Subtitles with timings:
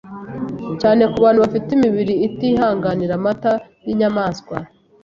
[0.81, 3.51] cyane ku bantu bafite imibiri itihinganira amata
[3.85, 4.55] y’inyamaswa,